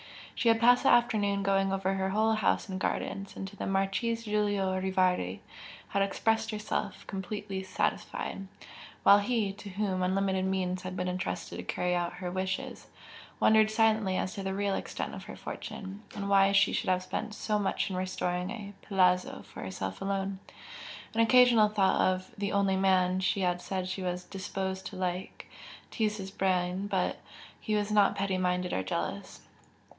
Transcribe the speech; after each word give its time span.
She 0.33 0.47
had 0.49 0.59
passed 0.59 0.81
the 0.81 0.89
afternoon 0.89 1.43
going 1.43 1.71
over 1.71 1.93
her 1.93 2.09
whole 2.09 2.33
house 2.33 2.67
and 2.67 2.79
gardens, 2.79 3.35
and 3.35 3.47
to 3.47 3.55
the 3.55 3.67
Marchese 3.67 4.23
Giulio 4.23 4.75
Rivardi 4.81 5.41
had 5.89 6.01
expressed 6.01 6.49
herself 6.49 7.05
completely 7.05 7.61
satisfied, 7.61 8.47
while 9.03 9.19
he, 9.19 9.53
to 9.53 9.69
whom 9.69 10.01
unlimited 10.01 10.45
means 10.45 10.81
had 10.81 10.97
been 10.97 11.07
entrusted 11.07 11.59
to 11.59 11.63
carry 11.63 11.93
out 11.93 12.13
her 12.13 12.31
wishes, 12.31 12.87
wondered 13.39 13.69
silently 13.69 14.17
as 14.17 14.33
to 14.33 14.41
the 14.41 14.55
real 14.55 14.73
extent 14.73 15.13
of 15.13 15.25
her 15.25 15.35
fortune, 15.35 16.01
and 16.15 16.27
why 16.27 16.51
she 16.51 16.73
should 16.73 16.89
have 16.89 17.03
spent 17.03 17.35
so 17.35 17.59
much 17.59 17.91
in 17.91 17.95
restoring 17.95 18.49
a 18.49 18.73
"palazzo" 18.83 19.43
for 19.43 19.61
herself 19.61 20.01
alone. 20.01 20.39
An 21.13 21.19
occasional 21.19 21.69
thought 21.69 22.01
of 22.01 22.33
"the 22.35 22.51
only 22.51 22.75
man" 22.75 23.19
she 23.19 23.41
had 23.41 23.61
said 23.61 23.87
she 23.87 24.01
was 24.01 24.23
"disposed" 24.23 24.87
to 24.87 24.95
like, 24.95 25.45
teased 25.91 26.17
his 26.17 26.31
brain; 26.31 26.87
but 26.87 27.17
he 27.59 27.75
was 27.75 27.91
not 27.91 28.15
petty 28.15 28.39
minded 28.39 28.73
or 28.73 28.81
jealous. 28.81 29.41